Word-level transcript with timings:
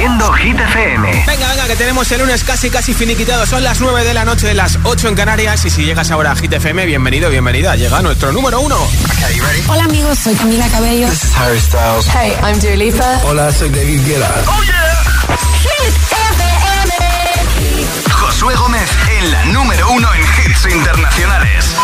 haciendo 0.00 0.32
Hit 0.32 0.58
FM. 0.58 1.24
Venga, 1.26 1.48
venga, 1.48 1.66
que 1.66 1.76
tenemos 1.76 2.10
el 2.10 2.20
lunes 2.20 2.42
casi, 2.42 2.70
casi 2.70 2.94
finiquitado. 2.94 3.44
Son 3.44 3.62
las 3.62 3.82
9 3.82 4.02
de 4.02 4.14
la 4.14 4.24
noche, 4.24 4.54
las 4.54 4.78
8 4.82 5.08
en 5.08 5.14
Canarias. 5.14 5.62
Y 5.66 5.70
si 5.70 5.84
llegas 5.84 6.10
ahora 6.10 6.32
a 6.32 6.36
Hit 6.36 6.50
FM, 6.50 6.86
bienvenido, 6.86 7.28
bienvenida. 7.28 7.76
Llega 7.76 8.00
nuestro 8.00 8.32
número 8.32 8.60
uno. 8.60 8.78
Hola, 9.68 9.84
amigos, 9.84 10.18
soy 10.18 10.34
Camila 10.36 10.66
Cabello. 10.68 11.06
This 11.06 11.24
is 11.24 11.36
Harry 11.36 11.60
Styles. 11.60 12.06
Hey, 12.06 12.32
I'm 12.42 12.58
Dua 12.60 12.76
Lipa. 12.76 13.20
Hola, 13.24 13.52
soy 13.52 13.68
David 13.68 14.00
Guetta. 14.06 14.34
¡Oh, 14.46 14.62
yeah! 14.62 15.02
Hit 15.60 15.94
FM. 16.10 16.44
Josué 18.10 18.54
Gómez 18.54 18.90
en 19.18 19.30
la 19.30 19.44
número 19.46 19.90
uno 19.90 20.08
en 20.14 20.22
hits 20.22 20.64
internacionales. 20.74 21.76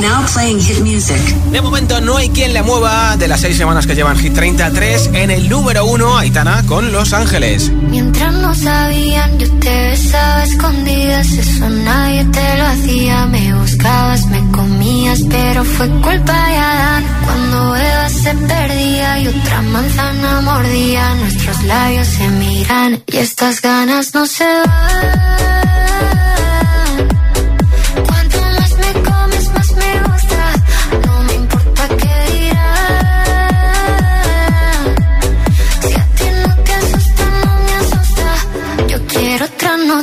Now 0.00 0.24
playing 0.32 0.60
hit 0.60 0.80
music. 0.80 1.20
De 1.52 1.60
momento 1.60 2.00
no 2.00 2.16
hay 2.16 2.30
quien 2.30 2.54
le 2.54 2.62
mueva 2.62 3.16
de 3.18 3.28
las 3.28 3.40
seis 3.40 3.58
semanas 3.58 3.86
que 3.86 3.94
llevan 3.94 4.16
Hit 4.16 4.32
33 4.32 5.10
en 5.12 5.30
el 5.30 5.48
número 5.48 5.84
uno, 5.84 6.16
Aitana 6.16 6.64
con 6.66 6.90
Los 6.90 7.12
Ángeles. 7.12 7.70
Mientras 7.70 8.32
no 8.32 8.54
sabían, 8.54 9.38
yo 9.38 9.50
te 9.58 9.90
besaba 9.90 10.44
escondidas, 10.44 11.30
eso 11.32 11.68
nadie 11.68 12.24
te 12.24 12.58
lo 12.58 12.64
hacía. 12.64 13.26
Me 13.26 13.54
buscabas, 13.54 14.26
me 14.26 14.50
comías, 14.50 15.20
pero 15.28 15.64
fue 15.64 15.88
culpa 15.88 16.48
de 16.48 16.56
Adán. 16.56 17.04
Cuando 17.24 17.76
Eva 17.76 18.08
se 18.08 18.34
perdía 18.34 19.20
y 19.20 19.28
otra 19.28 19.62
manzana 19.62 20.40
mordía, 20.40 21.14
nuestros 21.16 21.62
labios 21.64 22.08
se 22.08 22.28
miran 22.28 23.02
y 23.06 23.16
estas 23.18 23.60
ganas 23.60 24.14
no 24.14 24.24
se 24.24 24.44
van. 24.44 26.49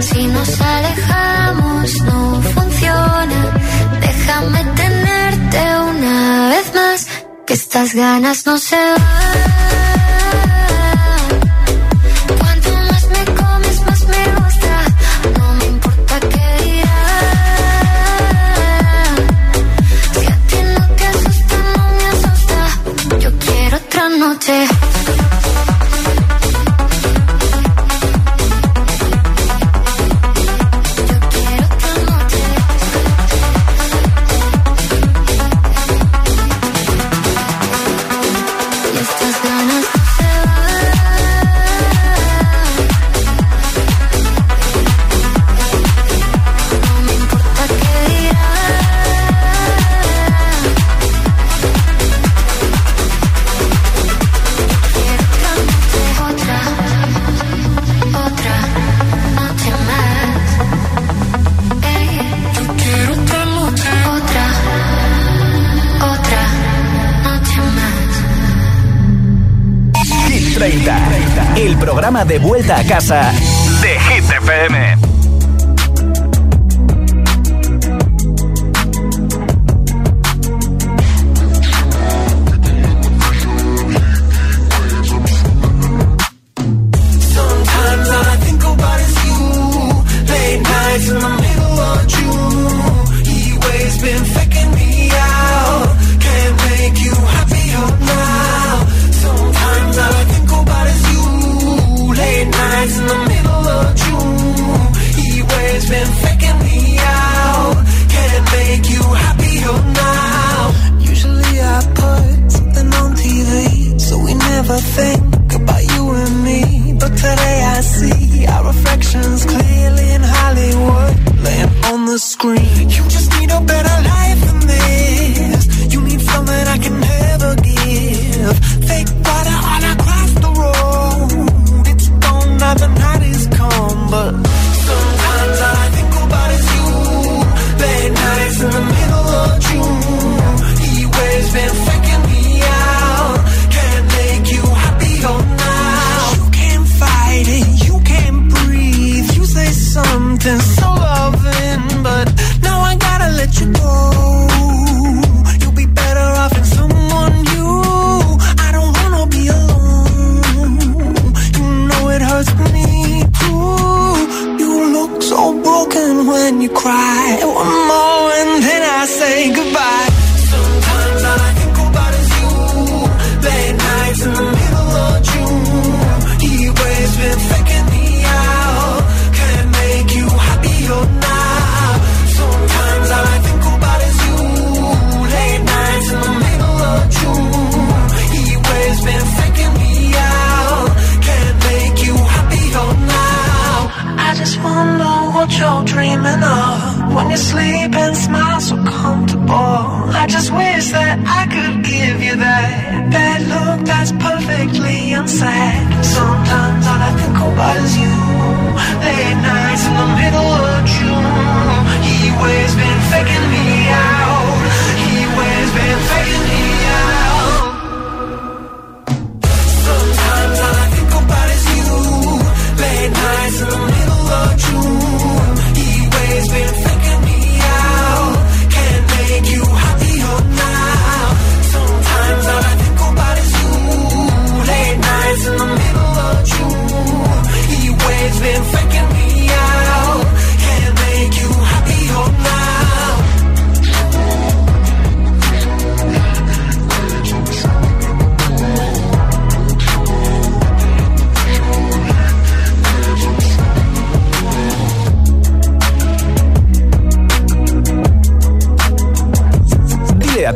Si 0.00 0.26
nos 0.26 0.60
alejamos 0.60 2.00
no 2.02 2.40
funciona. 2.54 3.40
Déjame 4.00 4.64
tenerte 4.74 5.58
una 5.90 6.48
vez 6.48 6.74
más. 6.74 7.06
Que 7.46 7.54
estas 7.54 7.94
ganas 7.94 8.46
no 8.46 8.56
se 8.56 8.76
van. 8.76 9.59
Vuelta 72.70 72.80
a 72.80 72.84
casa 72.84 73.49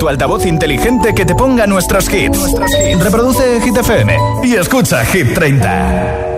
tu 0.04 0.08
altavoz 0.10 0.44
inteligente 0.44 1.14
que 1.14 1.24
te 1.24 1.34
ponga 1.34 1.66
nuestros 1.66 2.12
hits. 2.12 2.38
Reproduce 3.00 3.58
Hit 3.62 3.76
FM 3.78 4.14
y 4.42 4.54
escucha 4.54 5.02
Hit 5.06 5.32
30. 5.32 6.32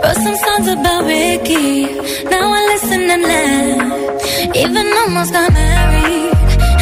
Wrote 0.00 0.16
some 0.22 0.36
songs 0.36 0.68
about 0.68 1.04
Ricky. 1.04 1.82
Now 2.30 2.52
I 2.58 2.60
listen 2.72 3.10
and 3.10 3.22
laugh. 3.22 4.56
Even 4.56 4.86
almost 5.00 5.32
got 5.32 5.52
married. 5.52 6.32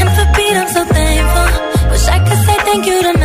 And 0.01 0.11
for 0.15 0.27
Pete, 0.35 0.57
I'm 0.57 0.69
so 0.69 0.85
thankful. 0.85 1.91
Wish 1.91 2.07
I 2.07 2.19
could 2.19 2.41
say 2.47 2.57
thank 2.69 2.87
you 2.87 3.03
to 3.03 3.16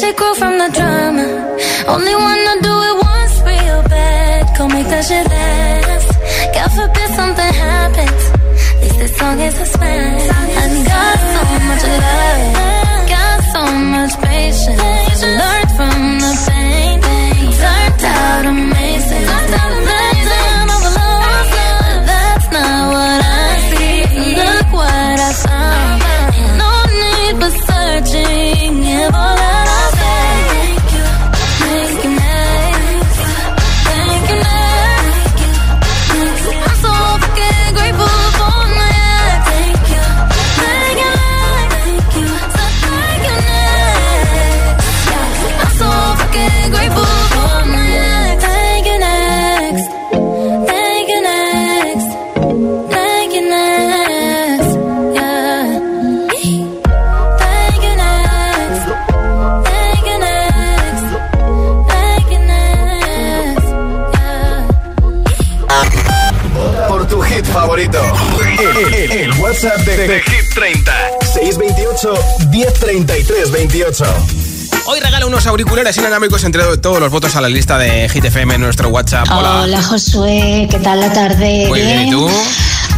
bicycle 0.00 0.34
from 0.36 0.58
the 0.58 0.68
drama. 0.78 1.26
Only 1.88 2.14
wanna 2.14 2.54
do 2.62 2.74
it 2.88 2.96
once 3.10 3.34
real 3.50 3.82
bad. 3.94 4.56
Go 4.56 4.68
make 4.68 4.86
that 4.94 5.04
shit 5.04 5.26
last. 5.26 6.08
God 6.54 6.70
forbid 6.78 7.08
something 7.18 7.52
happens. 7.66 8.22
At 8.74 8.82
least 8.82 8.98
this 9.00 9.16
song 9.18 9.40
is 9.40 9.58
a 9.58 9.66
smash. 9.66 10.26
I 10.30 10.68
got 10.92 11.18
so 11.34 11.42
much 11.68 11.84
love. 12.02 13.08
Got 13.14 13.38
so 13.54 13.62
much 13.94 14.14
patience. 14.26 15.20
Learned 15.40 15.70
from 15.78 16.00
the 16.24 16.32
pain. 16.46 17.00
Turned 17.62 18.04
out 18.04 18.44
amazing. 18.54 19.26
Turned 19.30 19.54
out 19.60 19.72
amazing. 19.78 20.07
628 72.00 72.50
1033 72.50 73.50
28. 73.50 74.04
Hoy 74.86 75.00
regala 75.00 75.26
unos 75.26 75.46
auriculares 75.48 75.96
inalámbricos 75.96 76.44
entre 76.44 76.62
todos 76.76 77.00
los 77.00 77.10
votos 77.10 77.34
a 77.34 77.40
la 77.40 77.48
lista 77.48 77.76
de 77.76 78.06
GTFM 78.06 78.54
en 78.54 78.60
nuestro 78.60 78.88
WhatsApp. 78.88 79.26
Hola, 79.32 79.82
Josué, 79.82 80.68
¿qué 80.70 80.78
tal 80.78 81.00
la 81.00 81.12
tarde? 81.12 81.66
Muy 81.68 81.80
bien, 81.80 82.06
¿y 82.06 82.10
tú? 82.10 82.30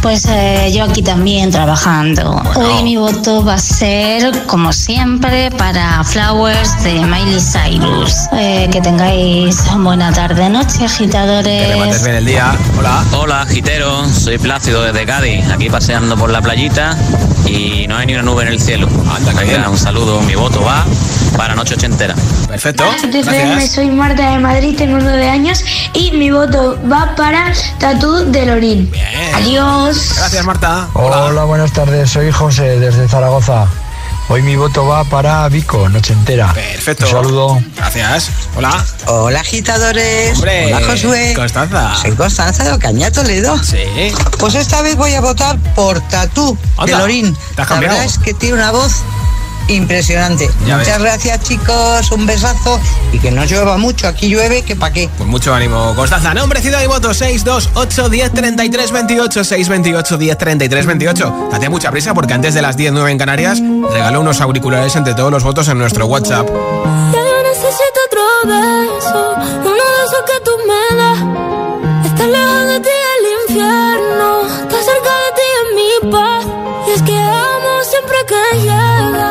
Pues 0.01 0.25
eh, 0.27 0.71
yo 0.73 0.85
aquí 0.85 1.03
también 1.03 1.51
trabajando. 1.51 2.41
Hoy 2.55 2.83
mi 2.83 2.97
voto 2.97 3.45
va 3.45 3.53
a 3.53 3.59
ser, 3.59 4.45
como 4.47 4.73
siempre, 4.73 5.51
para 5.51 6.03
Flowers 6.03 6.83
de 6.83 6.93
Miley 6.93 7.39
Cyrus. 7.39 8.13
Eh, 8.33 8.67
que 8.71 8.81
tengáis 8.81 9.63
buena 9.77 10.11
tarde, 10.11 10.49
noche, 10.49 10.85
agitadores. 10.85 11.67
Que 11.67 11.73
remates 11.73 12.03
bien 12.03 12.15
el 12.15 12.25
día. 12.25 12.55
Hola. 12.79 13.03
Hola, 13.11 13.45
gitero. 13.47 14.07
Soy 14.09 14.39
Plácido 14.39 14.81
desde 14.81 15.05
Cádiz, 15.05 15.47
aquí 15.51 15.69
paseando 15.69 16.17
por 16.17 16.31
la 16.31 16.41
playita 16.41 16.97
y 17.45 17.85
no 17.87 17.97
hay 17.97 18.07
ni 18.07 18.13
una 18.13 18.23
nube 18.23 18.43
en 18.43 18.49
el 18.49 18.59
cielo. 18.59 18.87
Anda, 19.15 19.43
bien. 19.43 19.67
un 19.67 19.77
saludo, 19.77 20.21
mi 20.21 20.35
voto 20.35 20.61
va 20.61 20.85
para 21.37 21.55
Noche 21.55 21.75
Ochentera. 21.75 22.15
Perfecto. 22.47 22.83
Gracias. 23.11 23.71
soy 23.71 23.89
Marta 23.89 24.31
de 24.31 24.39
Madrid, 24.39 24.75
tengo 24.77 24.97
nueve 24.99 25.29
años 25.29 25.63
y 25.93 26.11
mi 26.11 26.31
voto 26.31 26.77
va 26.89 27.15
para 27.15 27.53
Tatú 27.79 28.31
de 28.31 28.45
Lorín. 28.45 28.91
Bien. 28.91 29.35
Adiós. 29.35 29.90
Gracias, 30.15 30.45
Marta. 30.45 30.87
Hola, 30.93 31.43
buenas 31.43 31.73
tardes. 31.73 32.09
Soy 32.09 32.31
José 32.31 32.79
desde 32.79 33.07
Zaragoza. 33.07 33.67
Hoy 34.29 34.41
mi 34.41 34.55
voto 34.55 34.85
va 34.85 35.03
para 35.03 35.49
Vico, 35.49 35.89
noche 35.89 36.13
entera. 36.13 36.53
Perfecto. 36.53 37.05
Un 37.05 37.11
saludo. 37.11 37.63
Gracias. 37.75 38.29
Hola. 38.55 38.85
Hola 39.07 39.41
agitadores. 39.41 40.35
Hombre. 40.35 40.67
Hola 40.67 40.87
Josué. 40.87 41.33
Constanza. 41.35 41.95
Soy 42.01 42.11
Constanza 42.11 42.63
de 42.63 42.71
Ocaña 42.71 43.11
Toledo. 43.11 43.61
Sí. 43.61 44.13
Pues 44.39 44.55
esta 44.55 44.81
vez 44.81 44.95
voy 44.95 45.13
a 45.15 45.21
votar 45.21 45.57
por 45.75 45.99
Tatú 46.07 46.57
de 46.85 46.91
Lorín. 46.93 47.35
¿te 47.55 47.61
has 47.61 47.69
La 47.69 47.79
verdad 47.81 48.05
es 48.05 48.17
que 48.19 48.33
tiene 48.33 48.55
una 48.55 48.71
voz 48.71 49.03
impresionante. 49.75 50.49
Ya 50.65 50.77
Muchas 50.77 50.97
ves. 50.97 51.03
gracias 51.03 51.41
chicos, 51.43 52.11
un 52.11 52.25
besazo 52.25 52.79
y 53.11 53.19
que 53.19 53.31
no 53.31 53.43
llueva 53.45 53.77
mucho. 53.77 54.07
Aquí 54.07 54.27
llueve 54.27 54.61
que 54.63 54.75
pa' 54.75 54.91
qué. 54.91 55.09
Pues 55.17 55.29
mucho 55.29 55.53
ánimo, 55.53 55.93
Constanza. 55.95 56.33
Nombre, 56.33 56.61
ciudad 56.61 56.81
y 56.83 56.87
voto 56.87 57.13
628 57.13 58.09
10 58.09 58.31
33 58.33 58.91
28 58.91 59.43
628 59.43 60.17
10 60.17 60.37
33 60.37 60.85
28. 60.85 61.49
Date 61.51 61.69
mucha 61.69 61.91
prisa 61.91 62.13
porque 62.13 62.33
antes 62.33 62.53
de 62.53 62.61
las 62.61 62.77
10 62.77 62.93
9 62.93 63.11
en 63.11 63.17
Canarias 63.17 63.59
regalo 63.91 64.21
unos 64.21 64.41
auriculares 64.41 64.95
entre 64.95 65.13
todos 65.13 65.31
los 65.31 65.43
votos 65.43 65.67
en 65.67 65.77
nuestro 65.77 66.05
WhatsApp. 66.05 66.47
Ya 66.47 67.19
yo 67.19 67.43
necesito 67.43 67.99
otro 68.07 68.21
beso, 68.45 69.35
uno 69.63 69.73
de 69.73 70.05
esos 70.05 70.23
que 70.25 70.39
tú 70.43 70.51
me 70.67 70.97
das. 70.97 72.05
Estar 72.05 72.27
lejos 72.27 72.65
de 72.67 72.79
ti 72.79 72.89
el 73.17 73.49
infierno, 73.49 74.41
estar 74.47 74.83
cerca 74.83 75.13
de 75.23 75.31
ti 75.35 75.47
es 75.59 75.75
mi 76.05 76.11
paz. 76.11 76.45
Y 76.87 76.91
es 76.91 77.01
que 77.03 77.17
amo 77.17 77.83
siempre 77.83 78.17
que 78.27 78.59
llegas. 78.59 79.30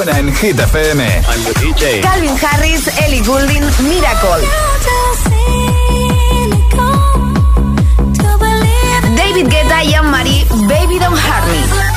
Hit 0.00 0.56
FM. 0.56 0.98
I'm 1.28 1.44
the 1.44 1.52
DJ. 1.60 2.00
Calvin 2.00 2.34
Harris, 2.34 2.88
Ellie 3.04 3.20
Goulding, 3.20 3.60
Miracle. 3.84 4.40
David 9.14 9.48
Guetta 9.50 9.84
y 9.84 9.92
Anne-Marie, 9.92 10.46
Baby 10.66 10.98
Don't 10.98 11.18
Hurt 11.18 11.46
Me. 11.48 11.90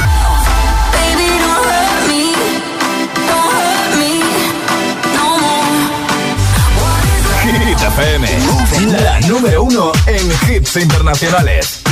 Hit 7.44 7.82
FM, 7.82 8.28
la 9.02 9.20
número 9.22 9.64
uno 9.64 9.94
en 10.08 10.30
hits 10.50 10.76
internacionales. 10.76 11.83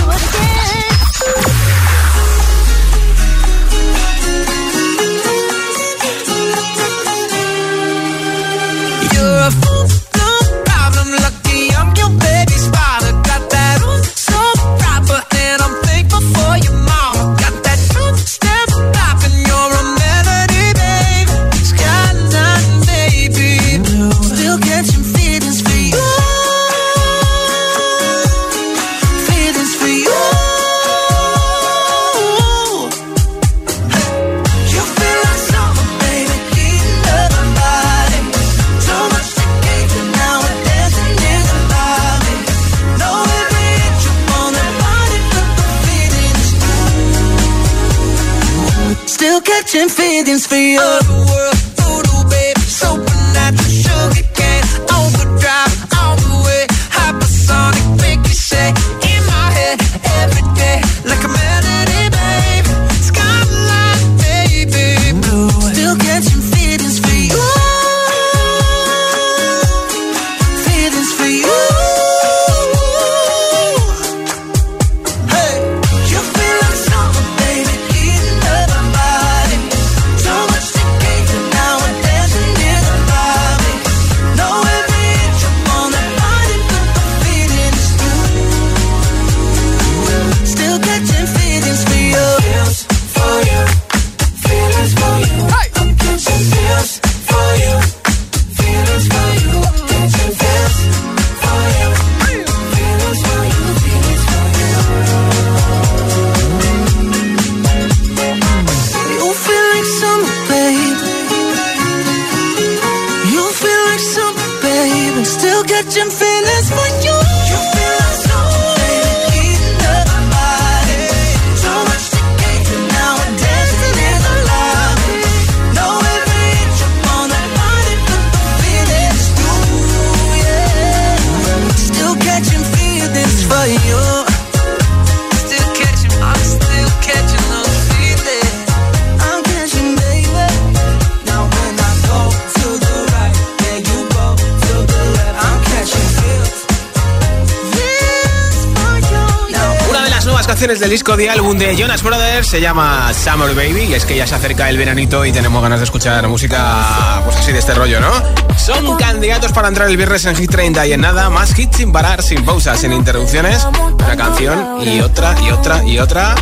Disco 150.91 151.15
de 151.15 151.29
álbum 151.29 151.57
de 151.57 151.73
Jonas 151.77 152.03
Brothers. 152.03 152.47
Se 152.47 152.59
llama 152.59 153.13
Summer 153.13 153.55
Baby. 153.55 153.83
Y 153.83 153.93
es 153.93 154.03
que 154.03 154.17
ya 154.17 154.27
se 154.27 154.35
acerca 154.35 154.69
el 154.69 154.77
veranito 154.77 155.25
y 155.25 155.31
tenemos 155.31 155.63
ganas 155.63 155.79
de 155.79 155.85
escuchar 155.85 156.27
música, 156.27 157.21
pues 157.23 157.37
así 157.37 157.53
de 157.53 157.59
este 157.59 157.73
rollo, 157.73 158.01
¿no? 158.01 158.11
Son 158.57 158.97
candidatos 158.97 159.53
para 159.53 159.69
entrar 159.69 159.87
el 159.87 159.95
viernes 159.95 160.25
en 160.25 160.35
Hit 160.35 160.51
30 160.51 160.85
y 160.87 160.91
en 160.91 160.99
nada 160.99 161.29
más 161.29 161.57
hits 161.57 161.77
sin 161.77 161.93
parar, 161.93 162.21
sin 162.21 162.43
pausas, 162.43 162.81
sin 162.81 162.91
interrupciones. 162.91 163.65
Una 164.03 164.17
canción 164.17 164.85
y 164.85 164.99
otra 164.99 165.33
y 165.41 165.51
otra 165.51 165.81
y 165.85 165.97
otra. 165.97 166.35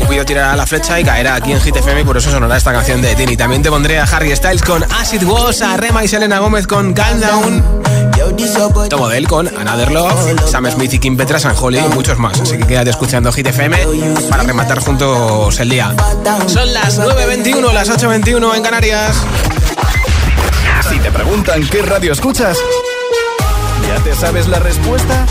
Cupido 0.00 0.24
tirará 0.24 0.56
la 0.56 0.64
flecha 0.64 0.98
y 0.98 1.04
caerá 1.04 1.34
aquí 1.34 1.52
en 1.52 1.60
Hit 1.60 1.76
FM 1.76 2.00
y 2.00 2.04
por 2.04 2.16
eso 2.16 2.30
sonará 2.30 2.56
esta 2.56 2.72
canción 2.72 3.02
de 3.02 3.14
Tini. 3.14 3.36
También 3.36 3.62
te 3.62 3.68
pondré 3.68 3.98
a 3.98 4.04
Harry 4.04 4.34
Styles 4.34 4.62
con 4.62 4.82
Acid 4.84 5.22
Was, 5.24 5.60
a 5.60 5.76
Rema 5.76 6.02
y 6.02 6.08
Selena 6.08 6.38
Gómez 6.38 6.66
con 6.66 6.94
Calm 6.94 7.20
Down. 7.20 8.13
Tomo 8.88 9.08
de 9.08 9.18
él 9.18 9.28
con 9.28 9.48
Another 9.56 9.92
Love, 9.92 10.48
Sam 10.50 10.70
Smith 10.70 10.92
y 10.94 10.98
Kim 10.98 11.16
Petra, 11.16 11.38
San 11.38 11.54
Holly 11.56 11.78
y 11.78 11.94
muchos 11.94 12.18
más. 12.18 12.40
Así 12.40 12.58
que 12.58 12.66
quédate 12.66 12.90
escuchando 12.90 13.32
Hit 13.32 13.46
FM 13.46 13.78
para 14.28 14.42
rematar 14.42 14.80
juntos 14.80 15.58
el 15.60 15.68
día. 15.68 15.94
Son 16.46 16.72
las 16.72 16.98
9.21, 16.98 17.72
las 17.72 17.90
8.21 17.90 18.56
en 18.56 18.62
Canarias. 18.62 19.16
Si 20.88 20.98
te 20.98 21.10
preguntan 21.10 21.66
qué 21.68 21.82
radio 21.82 22.12
escuchas, 22.12 22.58
¿ya 23.88 24.02
te 24.02 24.14
sabes 24.14 24.48
la 24.48 24.58
respuesta? 24.58 25.26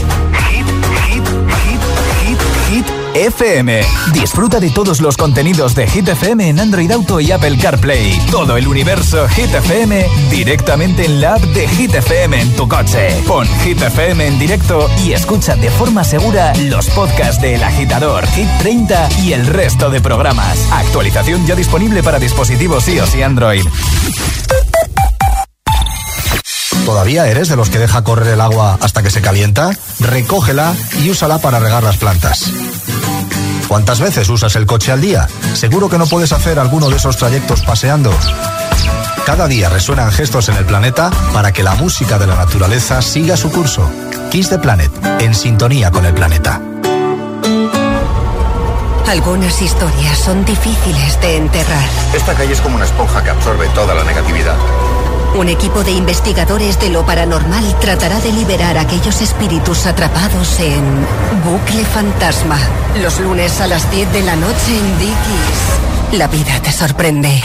FM. 3.13 3.82
Disfruta 4.13 4.60
de 4.60 4.69
todos 4.69 5.02
los 5.02 5.17
contenidos 5.17 5.76
de 5.76 5.88
Hit 5.88 6.08
FM 6.08 6.49
en 6.49 6.60
Android 6.60 6.91
Auto 6.91 7.19
y 7.19 7.32
Apple 7.32 7.58
CarPlay. 7.58 8.19
Todo 8.32 8.58
el 8.58 8.67
universo 8.67 9.28
Hit 9.30 9.54
FM 9.54 10.06
directamente 10.30 11.06
en 11.06 11.21
la 11.21 11.36
app 11.36 11.41
de 11.41 11.67
Hit 11.67 11.93
FM 11.93 12.41
en 12.41 12.56
tu 12.56 12.67
coche. 12.67 13.21
Pon 13.28 13.47
Hit 13.63 13.82
FM 13.82 14.28
en 14.28 14.39
directo 14.39 14.89
y 15.04 15.13
escucha 15.13 15.56
de 15.56 15.69
forma 15.69 16.04
segura 16.04 16.54
los 16.56 16.88
podcasts 16.89 17.41
de 17.41 17.56
El 17.56 17.63
Agitador, 17.63 18.26
Hit 18.28 18.47
30 18.60 19.10
y 19.23 19.34
el 19.34 19.45
resto 19.45 19.89
de 19.89 20.02
programas. 20.02 20.58
Actualización 20.71 21.45
ya 21.45 21.56
disponible 21.56 22.04
para 22.04 22.19
dispositivos 22.19 22.88
iOS 22.88 23.15
y 23.15 23.21
Android. 23.21 23.65
¿Todavía 26.86 27.28
eres 27.28 27.47
de 27.47 27.56
los 27.56 27.69
que 27.69 27.80
deja 27.80 28.04
correr 28.04 28.28
el 28.28 28.41
agua 28.41 28.78
hasta 28.82 29.02
que 29.02 29.10
se 29.10 29.21
calienta? 29.21 29.71
Recógela 29.99 30.76
y 31.02 31.10
úsala 31.10 31.39
para 31.39 31.60
regar 31.60 31.82
las 31.84 31.97
plantas. 31.97 32.52
¿Cuántas 33.67 33.99
veces 33.99 34.30
usas 34.30 34.56
el 34.56 34.65
coche 34.65 34.91
al 34.91 35.02
día? 35.02 35.28
Seguro 35.54 35.89
que 35.89 35.97
no 35.97 36.06
puedes 36.06 36.32
hacer 36.32 36.60
alguno 36.60 36.89
de 36.89 36.97
esos 36.97 37.17
trayectos 37.17 37.62
paseando. 37.62 38.13
Cada 39.26 39.47
día 39.47 39.69
resuenan 39.69 40.12
gestos 40.12 40.49
en 40.49 40.58
el 40.58 40.65
planeta 40.65 41.10
para 41.32 41.52
que 41.52 41.63
la 41.63 41.76
música 41.76 42.19
de 42.19 42.28
la 42.28 42.36
naturaleza 42.36 43.02
siga 43.02 43.38
su 43.38 43.52
curso. 43.52 43.89
Kiss 44.32 44.49
the 44.49 44.60
Planet, 44.60 44.91
en 45.19 45.34
sintonía 45.34 45.91
con 45.91 46.06
el 46.06 46.13
planeta. 46.13 46.62
Algunas 49.08 49.62
historias 49.62 50.17
son 50.17 50.43
difíciles 50.43 51.19
de 51.21 51.38
enterrar. 51.38 51.88
Esta 52.13 52.34
calle 52.34 52.54
es 52.54 52.62
como 52.62 52.76
una 52.78 52.86
esponja 52.86 53.23
que 53.23 53.30
absorbe 53.30 53.67
toda 53.69 53.93
la 53.93 54.04
negatividad. 54.04 54.56
Un 55.36 55.50
equipo 55.50 55.84
de 55.84 55.91
investigadores 55.91 56.80
de 56.80 56.89
lo 56.89 57.06
paranormal 57.06 57.63
tratará 57.80 58.19
de 58.19 58.32
liberar 58.32 58.78
a 58.78 58.82
aquellos 58.82 59.19
espíritus 59.22 59.88
atrapados 59.88 60.60
en 60.60 60.84
Bucle 61.43 61.84
Fantasma. 61.86 62.60
Los 63.02 63.19
lunes 63.19 63.60
a 63.60 63.67
las 63.67 63.89
10 63.89 64.13
de 64.13 64.22
la 64.22 64.36
noche 64.36 64.78
en 64.78 65.00
Dickies. 65.00 66.19
La 66.19 66.28
vida 66.28 66.60
te 66.62 66.72
sorprende. 66.72 67.41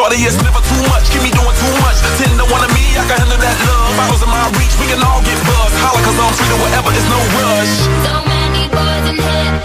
Shorty 0.00 0.24
is 0.24 0.40
never 0.40 0.64
too 0.64 0.80
much, 0.88 1.12
keep 1.12 1.20
me 1.20 1.28
doing 1.28 1.52
too 1.60 1.74
much. 1.84 2.00
Ten 2.16 2.32
to 2.40 2.48
one 2.48 2.64
of 2.64 2.72
me, 2.72 2.96
I 2.96 3.04
can 3.04 3.20
handle 3.20 3.36
that 3.36 3.52
love. 3.68 3.92
Bottles 4.00 4.24
in 4.24 4.32
my 4.32 4.48
reach, 4.56 4.72
we 4.80 4.88
can 4.88 4.96
all 5.04 5.20
get 5.20 5.36
buzzed. 5.44 5.76
Holla, 5.76 6.00
cause 6.00 6.16
I'm 6.16 6.32
to 6.32 6.56
whatever, 6.56 6.88
it's 6.96 7.04
no 7.12 7.20
rush. 7.36 7.74
So 8.08 8.14
many 8.24 8.64
boys 8.72 9.04
in 9.12 9.20
here, 9.20 9.60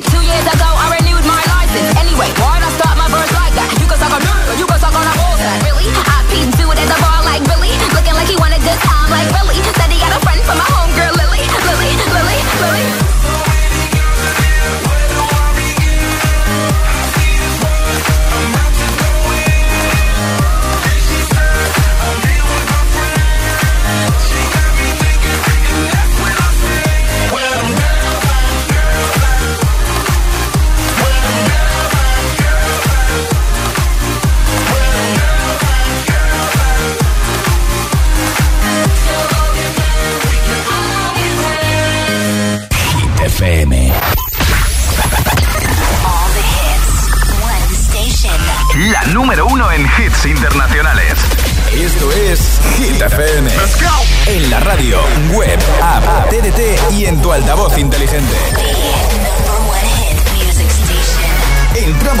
Two 0.00 0.22
years 0.22 0.46
ago, 0.54 0.67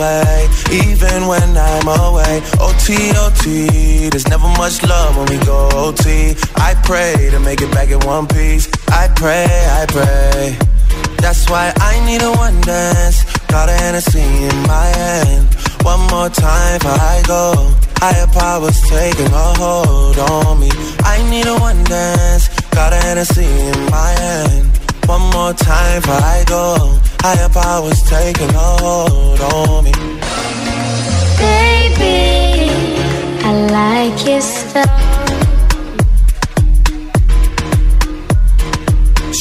way, 0.00 0.48
even 0.72 1.26
when 1.26 1.56
I'm 1.56 1.86
away. 1.86 2.40
OT 2.58 3.12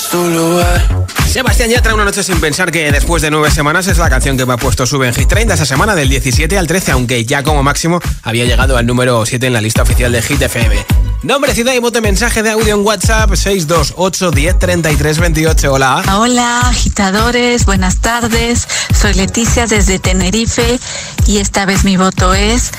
tendrás 0.00 0.08
tu 0.08 0.30
lugar. 0.30 1.06
Sebastián 1.28 1.70
Yatra, 1.70 1.94
una 1.94 2.04
noche 2.04 2.22
sin 2.22 2.40
pensar 2.40 2.72
que 2.72 2.90
después 2.90 3.22
de 3.22 3.30
nueve 3.30 3.50
semanas 3.50 3.86
es 3.86 3.98
la 3.98 4.10
canción 4.10 4.36
que 4.36 4.46
me 4.46 4.54
ha 4.54 4.56
puesto 4.56 4.84
sube 4.84 5.06
en 5.06 5.14
Hit 5.14 5.28
30 5.28 5.54
esa 5.54 5.64
semana 5.64 5.94
del 5.94 6.08
17 6.08 6.58
al 6.58 6.66
13, 6.66 6.92
aunque 6.92 7.24
ya 7.24 7.42
como 7.42 7.62
máximo 7.62 8.00
había 8.22 8.44
llegado 8.44 8.76
al 8.76 8.86
número 8.86 9.24
7 9.24 9.46
en 9.46 9.52
la 9.52 9.60
lista 9.60 9.82
oficial 9.82 10.10
de 10.10 10.22
Hit 10.22 10.42
FM. 10.42 10.84
Nombre, 11.22 11.54
ciudad 11.54 11.72
y 11.74 11.78
voto 11.78 12.00
mensaje 12.00 12.42
de 12.42 12.50
audio 12.50 12.74
en 12.74 12.84
WhatsApp 12.84 13.34
628 13.34 14.30
10 14.30 14.58
33 14.58 15.18
28. 15.18 15.72
Hola. 15.72 16.02
Hola, 16.16 16.60
agitadores, 16.62 17.64
buenas 17.64 18.00
tardes. 18.00 18.66
Soy 18.92 19.14
Leticia 19.14 19.66
desde 19.66 19.98
Tenerife 19.98 20.80
y 21.26 21.38
esta 21.38 21.64
vez 21.64 21.84
mi 21.84 21.96
voto 21.96 22.34
es 22.34 22.72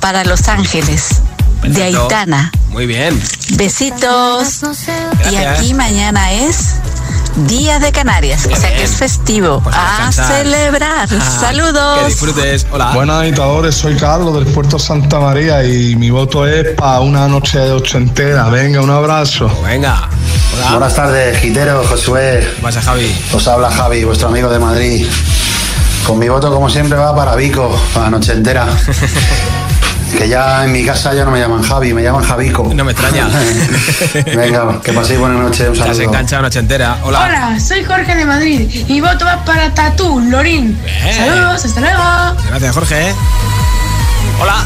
para 0.00 0.24
Los 0.24 0.48
Ángeles, 0.48 1.20
de. 1.62 1.82
Aitana. 1.82 2.52
Muy 2.70 2.86
bien. 2.86 3.20
Besitos. 3.56 4.60
Y 5.30 5.36
aquí 5.36 5.74
mañana 5.74 6.32
es 6.32 6.74
Día 7.46 7.78
de 7.78 7.92
Canarias, 7.92 8.48
o 8.50 8.56
sea 8.56 8.74
que 8.74 8.82
es 8.82 8.96
festivo. 8.96 9.60
Pues 9.62 9.74
a 9.76 10.08
a 10.08 10.12
celebrar. 10.12 11.08
Ah, 11.10 11.38
Saludos. 11.40 11.98
Que 12.00 12.06
disfrutes. 12.06 12.66
Hola. 12.72 12.92
Buenas 12.94 13.22
agitadores, 13.22 13.74
soy 13.74 13.96
Carlos 13.96 14.34
del 14.34 14.46
Puerto 14.52 14.78
Santa 14.78 15.20
María 15.20 15.64
y 15.64 15.94
mi 15.96 16.10
voto 16.10 16.46
es 16.46 16.74
para 16.74 17.00
una 17.00 17.28
noche 17.28 17.58
de 17.58 17.72
ocho 17.72 17.98
entera. 17.98 18.48
Venga, 18.48 18.80
un 18.80 18.90
abrazo. 18.90 19.48
Venga. 19.64 20.08
Buenas 20.70 20.94
tardes, 20.94 21.38
Gitero, 21.38 21.84
Josué. 21.86 22.48
¿Qué 22.56 22.62
pasa, 22.62 22.82
Javi? 22.82 23.14
Os 23.32 23.46
habla 23.46 23.70
Javi, 23.70 24.04
vuestro 24.04 24.28
amigo 24.28 24.48
de 24.50 24.58
Madrid. 24.58 25.06
Con 26.06 26.18
mi 26.18 26.28
voto, 26.28 26.52
como 26.52 26.68
siempre, 26.68 26.98
va 26.98 27.14
para 27.14 27.36
Vico, 27.36 27.80
para 27.94 28.06
la 28.06 28.10
noche 28.10 28.32
entera. 28.32 28.66
que 30.16 30.28
ya 30.28 30.64
en 30.64 30.72
mi 30.72 30.84
casa 30.84 31.12
ya 31.14 31.24
no 31.24 31.30
me 31.30 31.38
llaman 31.40 31.62
Javi, 31.62 31.92
me 31.94 32.02
llaman 32.02 32.22
Javico. 32.24 32.70
No 32.74 32.84
me 32.84 32.92
extraña. 32.92 33.28
Venga, 34.36 34.80
que 34.82 34.92
paséis 34.92 35.18
buena 35.18 35.36
noche, 35.36 35.68
un 35.68 35.74
Te 35.74 35.80
has 35.82 35.86
saludo. 35.88 36.02
enganchado 36.04 36.42
noche 36.42 36.58
entera. 36.58 36.98
Hola. 37.02 37.20
Hola, 37.24 37.60
soy 37.60 37.84
Jorge 37.84 38.14
de 38.14 38.24
Madrid 38.24 38.68
y 38.88 38.92
mi 38.92 39.00
voto 39.00 39.24
va 39.24 39.44
para 39.44 39.72
Tatú, 39.74 40.20
Lorín. 40.20 40.78
Saludos, 41.14 41.64
hasta 41.64 41.80
luego. 41.80 42.02
Gracias, 42.48 42.74
Jorge. 42.74 43.14
Hola. 44.40 44.64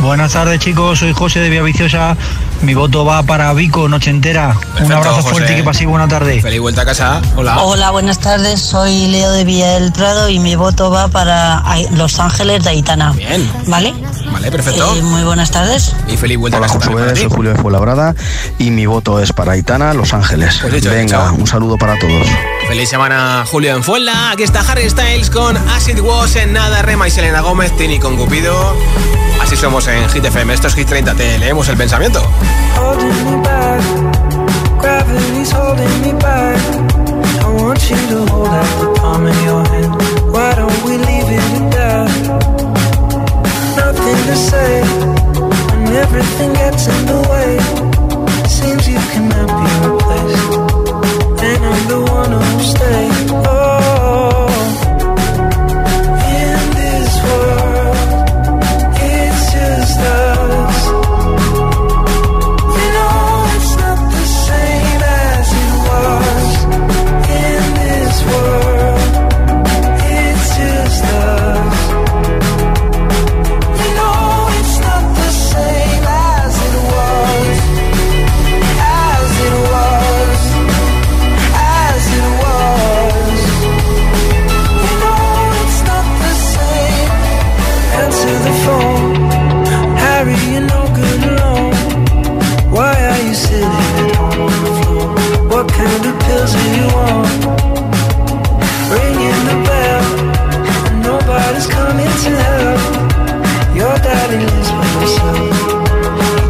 Buenas 0.00 0.32
tardes 0.32 0.58
chicos, 0.60 1.00
soy 1.00 1.12
José 1.12 1.40
de 1.40 1.50
Villaviciosa. 1.50 2.16
Mi 2.62 2.74
voto 2.74 3.04
va 3.04 3.22
para 3.22 3.52
Vico, 3.52 3.88
noche 3.88 4.10
entera. 4.10 4.56
Un 4.82 4.92
abrazo 4.92 5.16
José. 5.16 5.30
fuerte 5.30 5.52
y 5.52 5.56
que 5.56 5.62
paséis 5.64 5.88
buena 5.88 6.08
tarde. 6.08 6.40
Feliz 6.40 6.60
vuelta 6.60 6.82
a 6.82 6.84
casa. 6.84 7.20
Hola. 7.36 7.62
Hola, 7.62 7.90
buenas 7.90 8.18
tardes. 8.18 8.60
Soy 8.60 9.06
Leo 9.08 9.30
de 9.32 9.44
Villa 9.44 9.78
del 9.78 9.92
Prado 9.92 10.28
y 10.28 10.38
mi 10.38 10.56
voto 10.56 10.90
va 10.90 11.08
para 11.08 11.62
Los 11.92 12.18
Ángeles 12.18 12.64
de 12.64 12.70
Aitana. 12.70 13.12
Bien. 13.12 13.50
¿Vale? 13.66 13.94
Vale, 14.32 14.50
perfecto. 14.50 14.94
Eh, 14.96 15.02
muy 15.02 15.22
buenas 15.22 15.50
tardes. 15.50 15.94
Y 16.08 16.16
feliz 16.16 16.38
vuelta 16.38 16.58
Hola 16.58 16.66
a 16.66 16.68
casa. 16.68 16.80
Josué, 16.86 17.04
también 17.06 17.28
soy. 17.28 17.36
Julio 17.36 17.52
de 17.52 17.58
Fuenlabrada 17.58 18.14
y 18.58 18.70
mi 18.70 18.86
voto 18.86 19.20
es 19.20 19.32
para 19.32 19.52
Aitana, 19.52 19.92
Los 19.94 20.12
Ángeles. 20.14 20.58
Pues 20.60 20.72
dicho, 20.74 20.90
Venga, 20.90 21.32
un 21.32 21.46
saludo 21.46 21.76
para 21.76 21.98
todos. 21.98 22.26
Feliz 22.70 22.88
semana, 22.88 23.44
Julio 23.50 23.74
en 23.74 23.82
Fuenla. 23.82 24.30
Aquí 24.30 24.44
está 24.44 24.60
Harry 24.60 24.88
Styles 24.88 25.28
con 25.28 25.56
Acid 25.56 25.98
Was 25.98 26.36
en 26.36 26.52
Nada, 26.52 26.82
Rema 26.82 27.08
y 27.08 27.10
Selena 27.10 27.40
Gómez, 27.40 27.76
Tini 27.76 27.98
con 27.98 28.16
Cupido. 28.16 28.76
Así 29.42 29.56
somos 29.56 29.88
en 29.88 30.08
Hit 30.08 30.24
FM. 30.24 30.54
Esto 30.54 30.68
es 30.68 30.76
Hit 30.76 30.86
30. 30.86 31.14
Te 31.14 31.36
leemos 31.38 31.68
el 31.68 31.76
pensamiento. 31.76 32.22
everything 46.02 46.52
gets 46.54 46.86
in 46.86 47.06
the 47.06 47.20
way. 47.30 47.58
Seems 48.48 48.88
you 48.88 48.98
cannot 49.12 49.48
be 49.58 49.66
replaced, 49.88 50.59
the 51.88 52.00
one 52.00 52.32
who'll 52.32 52.60
stay. 52.60 53.08
Oh, 53.32 53.69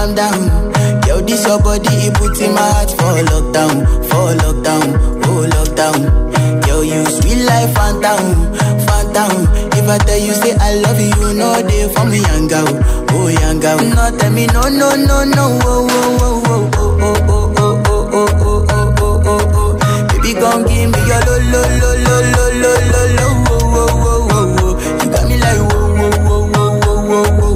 Calm 0.00 0.14
down. 0.14 0.40
Yo, 1.06 1.20
this 1.20 1.44
your 1.46 1.60
body, 1.60 1.88
it 2.08 2.14
puts 2.14 2.40
in 2.40 2.54
my 2.54 2.60
heart 2.72 2.90
for 2.90 3.12
lockdown, 3.30 3.84
for 4.08 4.32
lockdown, 4.42 4.86
oh 5.26 5.44
lockdown. 5.54 6.66
Yo, 6.66 6.80
you 6.80 7.04
sweet 7.06 7.44
life, 7.44 7.74
phantom, 7.74 8.24
phantom. 8.86 9.48
If 9.76 9.88
I 9.88 9.98
tell 9.98 10.18
you 10.18 10.32
say 10.32 10.56
I 10.58 10.74
love 10.76 11.00
you, 11.00 11.34
know 11.34 11.60
they 11.62 11.92
for 11.92 12.04
me, 12.06 12.18
young 12.20 12.48
girl, 12.48 12.68
oh 13.10 13.28
young 13.28 13.60
girl. 13.60 13.78
No, 13.78 14.16
tell 14.18 14.32
me 14.32 14.46
no, 14.46 14.62
no, 14.62 14.94
no, 14.96 15.24
no, 15.24 15.58
oh, 15.62 15.88
oh, 15.90 16.42
oh, 16.48 16.70
oh, 16.76 16.96
oh, 17.00 17.16
oh, 17.28 17.52
oh, 17.58 17.82
oh, 17.84 18.08
oh, 18.12 18.28
oh, 18.40 18.66
oh, 18.70 18.94
oh, 19.00 19.22
oh, 19.26 19.52
oh. 19.54 20.08
Baby, 20.08 20.32
gon' 20.40 20.64
give 20.66 20.88
me 20.90 21.00
your 21.08 21.20
lo, 21.26 21.34
lo, 21.52 21.62
lo, 21.80 21.90
lo, 22.06 22.14
lo, 22.32 22.44
lo, 22.62 22.72
lo, 22.92 23.02
lo, 23.18 23.26
oh, 23.50 23.68
oh, 23.76 24.00
oh, 24.00 24.28
oh, 24.32 24.56
oh. 24.60 24.72
You 25.04 25.10
got 25.10 25.24
me 25.28 25.36
like 25.36 25.60
whoa, 25.68 25.84
whoa, 25.98 26.10
whoa, 26.24 26.40
whoa, 26.48 26.78
whoa, 26.80 27.28
whoa, 27.40 27.49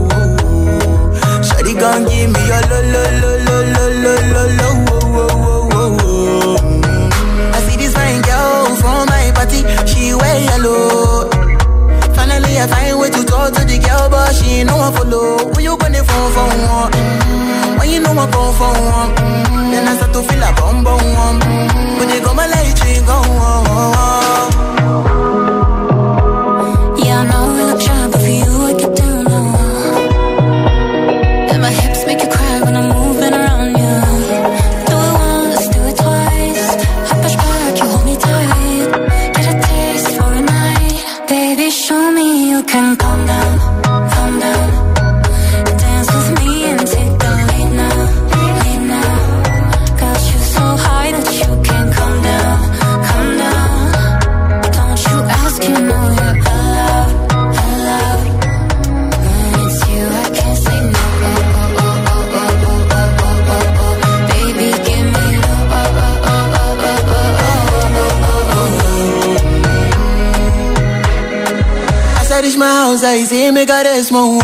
gon' 1.85 2.05
give 2.09 2.31
me 2.33 2.41
your 2.49 2.63
lo, 2.71 2.79
lo, 2.93 3.03
lo, 3.21 3.31
lo, 3.47 3.57
lo, 3.75 3.85
lo, 4.05 4.15
lo, 4.35 4.43
lo, 4.59 4.69
oh, 4.89 5.21
oh, 5.21 5.69
oh, 5.81 5.99
oh. 6.01 7.51
I 7.53 7.59
see 7.67 7.77
this 7.77 7.93
fine 7.93 8.23
girl 8.23 8.75
from 8.81 9.05
my 9.13 9.27
party, 9.37 9.61
she 9.91 10.15
wear 10.15 10.37
yellow. 10.49 11.29
Finally, 12.17 12.53
I 12.63 12.67
find 12.73 12.99
way 12.99 13.11
to 13.11 13.23
talk 13.25 13.53
to 13.57 13.63
the 13.71 13.77
girl, 13.85 14.09
but 14.09 14.33
she 14.35 14.65
no 14.65 14.77
one 14.79 14.93
follow. 14.97 15.53
Who 15.53 15.61
you 15.61 15.77
gonna 15.77 16.03
phone 16.09 16.31
for 16.37 16.49
one? 16.73 16.93
When 17.79 17.91
you 17.91 18.01
know 18.01 18.13
I 18.17 18.27
come 18.33 18.53
for 18.61 18.73
one, 18.97 19.11
then 19.71 19.87
I 19.87 19.97
start 19.97 20.13
to 20.15 20.23
feel 20.29 20.43
a 20.43 20.51
bum 20.57 20.85
bum 20.85 21.05
one. 21.25 21.39
When 21.99 22.09
they 22.09 22.21
go 22.25 22.33
my 22.33 22.47
light, 22.47 22.73
she 22.81 23.01
go 23.05 23.19
sounds 72.99 73.29
see 73.29 73.51
me 73.51 73.65
got 73.65 73.87
a 73.87 74.03
small 74.05 74.39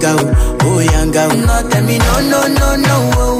yanga, 0.00 0.58
oh 0.64 0.80
yanga. 0.80 1.28
No, 1.46 1.68
tell 1.68 1.84
me 1.84 1.98
no, 1.98 2.20
no, 2.30 2.46
no, 2.48 2.76
no, 2.76 3.10
oh. 3.16 3.39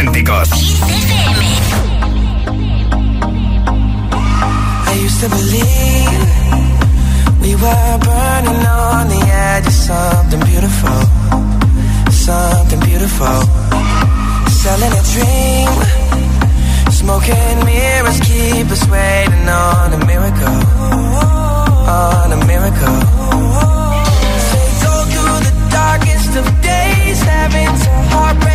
Auténticos. 0.00 0.48
I 4.86 4.94
used 5.04 5.20
to 5.20 5.28
believe 5.28 6.20
we 7.42 7.54
were 7.54 7.98
burning 7.98 8.66
on 8.66 9.08
the 9.08 9.20
edge 9.20 9.66
of 9.66 9.72
something 9.72 10.40
beautiful, 10.40 11.00
something 12.10 12.80
beautiful. 12.80 13.40
Selling 14.48 14.92
a 14.92 15.02
dream, 15.14 15.72
smoking 16.90 17.64
mirrors 17.64 18.20
keep 18.20 18.70
us 18.70 18.86
waiting 18.88 19.48
on 19.48 19.92
a 19.94 19.98
miracle, 20.06 20.60
on 21.88 22.32
a 22.32 22.36
miracle. 22.46 23.00
So 24.48 24.58
go 24.84 24.92
through 25.12 25.40
the 25.48 25.54
darkest 25.70 26.36
of 26.36 26.44
days, 26.60 27.20
having 27.22 27.72
to 27.84 27.90
heartbreak 28.12 28.49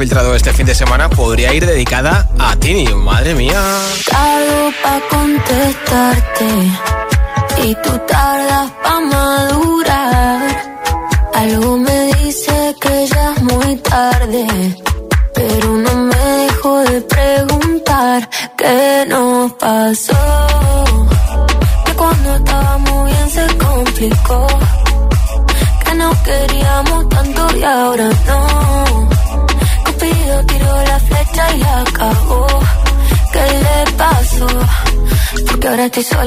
filtrado 0.00 0.34
este 0.34 0.54
fin 0.54 0.64
de 0.64 0.74
semana 0.74 1.10
podría 1.10 1.52
ir 1.52 1.66
dedicada 1.66 2.26
a 2.38 2.56
Tini. 2.56 2.86
Madre 2.94 3.34
mía. 3.34 3.62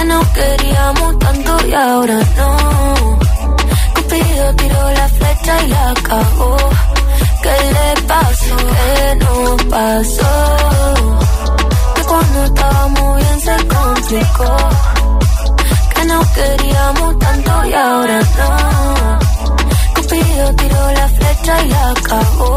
que 0.00 0.06
no 0.06 0.20
queríamos 0.32 1.18
tanto 1.18 1.66
y 1.66 1.74
ahora 1.74 2.18
no. 2.36 3.18
Cupido 3.94 4.54
tiró 4.56 4.90
la 4.92 5.08
flecha 5.08 5.62
y 5.64 5.68
la 5.68 5.90
acabó. 5.90 6.56
¿Qué 7.42 7.56
le 7.76 8.02
pasó? 8.06 8.56
¿Qué 8.56 9.14
nos 9.16 9.64
pasó? 9.64 10.32
Que 11.94 12.02
cuando 12.04 12.44
estábamos 12.44 13.16
bien 13.16 13.40
se 13.40 13.56
complicó. 13.66 14.56
Que 15.94 16.04
no 16.06 16.20
queríamos 16.34 17.18
tanto 17.18 17.64
y 17.66 17.74
ahora 17.74 18.20
no. 18.38 19.18
Cupido 19.96 20.54
tiró 20.56 20.92
la 20.92 21.08
flecha 21.08 21.62
y 21.64 21.68
la 21.68 21.90
acabó. 21.90 22.56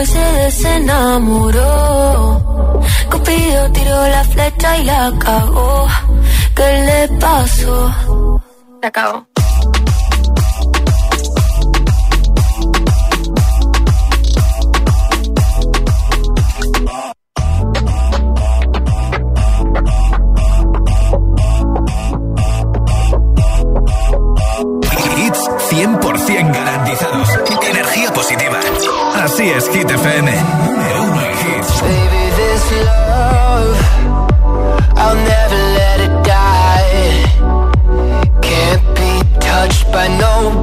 y 0.00 0.06
se 0.06 0.18
desenamoró. 0.18 1.62
Cupido 3.10 3.72
tiró 3.72 4.08
la 4.08 4.24
flecha 4.24 4.78
y 4.78 4.84
la 4.84 5.12
cagó. 5.18 5.86
¿Qué 6.54 6.84
le 6.86 7.08
pasó? 7.18 7.94
Se 8.80 8.86
acabó. 8.86 9.26
Hits 25.16 25.42
100% 25.70 26.52
garantizados. 26.52 26.65
Energía 26.65 26.65
positiva. 26.65 26.65
Así 29.36 29.50
es, 29.50 29.68
Hit 29.68 29.90
FM. 29.90 30.24
Baby, 30.24 30.32
this 32.38 32.72
love, 32.86 33.76
I'll 34.96 35.14
never 35.14 35.60
let 35.76 36.00
it 36.00 36.24
die. 36.24 37.22
Can't 38.40 38.82
be 38.96 39.20
touched 39.38 39.92
by 39.92 40.08
no 40.08 40.62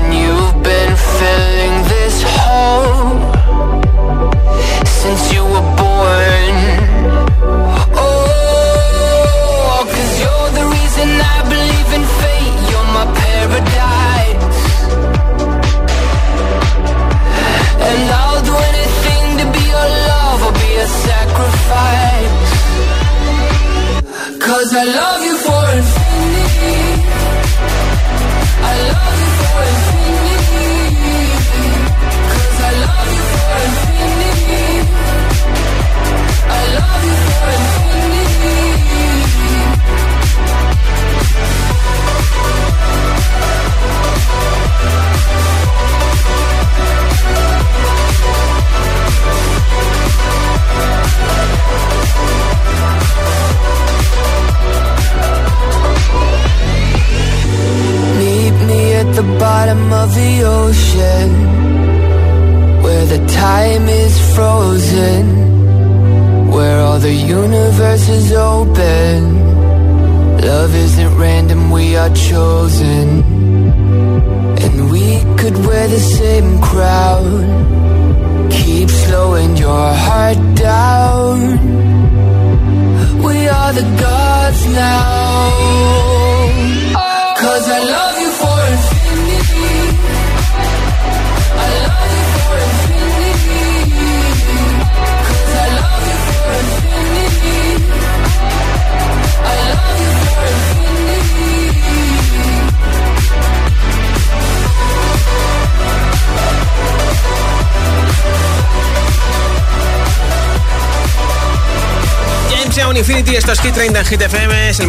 And 0.00 0.14
you've 0.14 0.47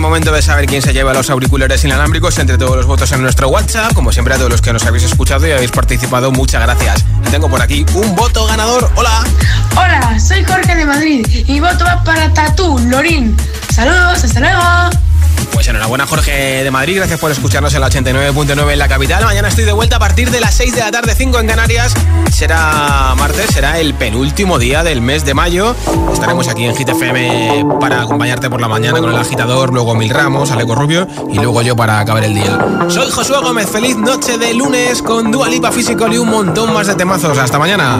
momento 0.10 0.32
de 0.32 0.42
saber 0.42 0.66
quién 0.66 0.82
se 0.82 0.92
lleva 0.92 1.14
los 1.14 1.30
auriculares 1.30 1.86
inalámbricos 1.86 2.40
entre 2.40 2.58
todos 2.58 2.76
los 2.76 2.88
votos 2.88 3.12
en 3.12 3.22
nuestro 3.22 3.48
WhatsApp. 3.50 3.94
Como 3.94 4.12
siempre, 4.12 4.34
a 4.34 4.38
todos 4.38 4.50
los 4.50 4.60
que 4.60 4.74
nos 4.74 4.84
habéis 4.88 5.04
escuchado 5.04 5.48
y 5.48 5.52
habéis 5.52 5.70
participado, 5.70 6.32
muchas 6.32 6.64
gracias. 6.64 7.06
Tengo 7.30 7.48
por 7.48 7.62
aquí 7.62 7.86
un 7.94 8.16
voto 8.16 8.48
ganador. 8.48 8.92
Hola. 8.96 9.24
Hola, 9.76 10.20
soy 10.20 10.44
Jorge 10.44 10.76
de 10.76 10.86
Madrid 10.86 11.28
y 11.30 11.60
voto 11.60 11.86
va 11.86 12.04
para 12.04 12.34
Tatú 12.34 12.80
Lorín. 12.80 13.38
Saludos, 13.72 14.24
hasta 14.24 14.40
luego. 14.40 15.09
Enhorabuena, 15.70 16.08
Jorge 16.08 16.64
de 16.64 16.72
Madrid. 16.72 16.98
Gracias 16.98 17.20
por 17.20 17.32
escucharnos 17.32 17.74
en 17.74 17.82
la 17.82 17.90
89.9 17.90 18.72
en 18.72 18.80
la 18.80 18.88
capital. 18.88 19.24
Mañana 19.24 19.50
estoy 19.50 19.66
de 19.66 19.72
vuelta 19.72 19.98
a 19.98 20.00
partir 20.00 20.32
de 20.32 20.40
las 20.40 20.56
6 20.56 20.74
de 20.74 20.80
la 20.82 20.92
tarde, 20.92 21.14
5 21.16 21.40
en 21.40 21.48
Canarias. 21.48 21.94
Será 22.32 23.14
martes, 23.16 23.52
será 23.52 23.80
el 23.80 23.94
penúltimo 23.94 24.58
día 24.58 24.84
del 24.84 25.02
mes 25.02 25.26
de 25.26 25.34
mayo. 25.34 25.76
Estaremos 26.12 26.48
aquí 26.48 26.66
en 26.66 26.74
GTFM 26.74 27.66
para 27.80 28.02
acompañarte 28.02 28.50
por 28.50 28.62
la 28.62 28.68
mañana 28.68 29.00
con 29.00 29.10
el 29.12 29.18
agitador, 29.18 29.72
luego 29.72 29.96
Mil 29.96 30.10
Ramos, 30.10 30.52
Aleco 30.52 30.76
Rubio 30.76 31.08
y 31.32 31.36
luego 31.36 31.62
yo 31.62 31.76
para 31.76 32.00
acabar 32.00 32.24
el 32.24 32.34
día. 32.34 32.58
Soy 32.88 33.12
Josué 33.12 33.38
Gómez. 33.42 33.70
Feliz 33.70 33.96
noche 33.98 34.38
de 34.38 34.54
lunes 34.54 35.02
con 35.04 35.32
Dualipa 35.32 35.72
Físico 35.72 36.08
y 36.08 36.18
un 36.18 36.30
montón 36.30 36.74
más 36.74 36.88
de 36.88 36.96
temazos. 36.96 37.38
Hasta 37.38 37.60
mañana. 37.60 38.00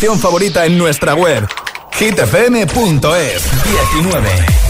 canción 0.00 0.18
favorita 0.18 0.64
en 0.64 0.78
nuestra 0.78 1.12
web 1.14 1.46
hitfm.es 1.92 3.50
19 3.92 4.69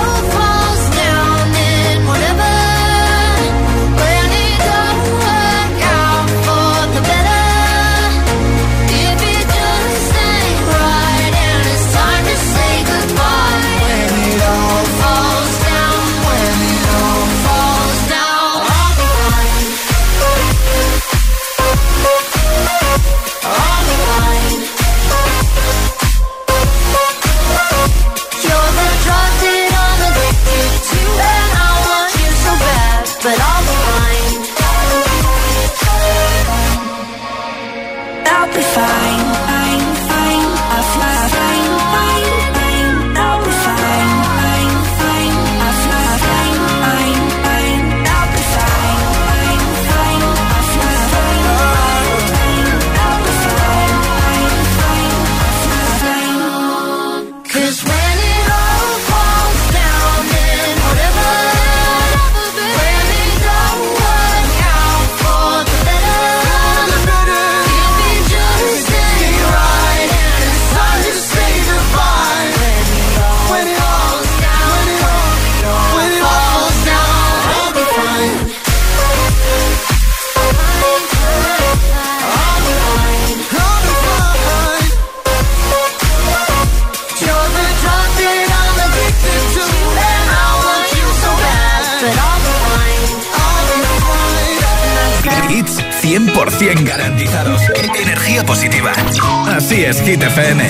Garantizados. 96.91 97.61
Energía 97.95 98.45
positiva. 98.45 98.91
Así 99.55 99.85
es, 99.85 100.01
Hit 100.01 100.21
FM. 100.21 100.61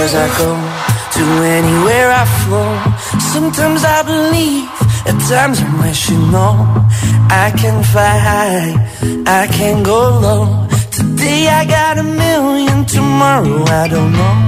As 0.00 0.14
I 0.14 0.28
go 0.38 0.50
to 1.16 1.24
anywhere 1.58 2.10
I 2.12 2.24
flow, 2.44 2.72
sometimes 3.32 3.82
I 3.84 4.02
believe, 4.02 4.68
at 5.08 5.18
times 5.28 5.60
I 5.62 5.68
wish 5.82 6.10
you 6.10 6.18
know. 6.30 6.52
I 7.30 7.52
can 7.56 7.82
fly 7.84 8.16
high, 8.30 8.70
I 9.26 9.46
can 9.46 9.82
go 9.82 10.00
low. 10.20 10.68
Today 10.90 11.48
I 11.48 11.64
got 11.64 11.96
a 11.96 12.02
million, 12.02 12.84
tomorrow 12.84 13.64
I 13.64 13.88
don't 13.88 14.12
know. 14.12 14.47